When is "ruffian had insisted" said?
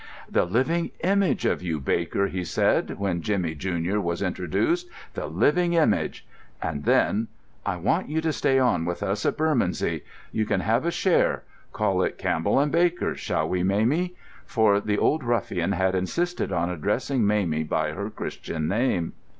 15.23-16.51